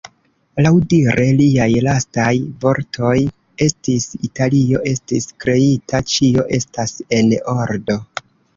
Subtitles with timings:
[0.65, 2.31] Laŭdire liaj lastaj
[2.63, 3.13] vortoj
[3.67, 8.03] estis "Italio estis kreita, ĉio estas en ordo.